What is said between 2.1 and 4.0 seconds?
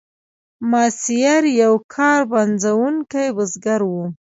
پنځوونکی بزګر و.